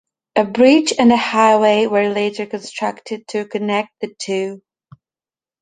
A 0.35 0.43
bridge 0.45 0.93
and 0.97 1.11
highway 1.13 1.85
were 1.85 2.09
later 2.09 2.47
constructed 2.47 3.27
to 3.27 3.45
connect 3.45 3.91
the 4.01 4.11
two. 4.17 4.63